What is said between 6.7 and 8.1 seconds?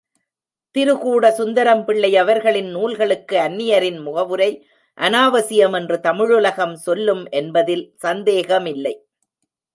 சொல்லும் என்பதில்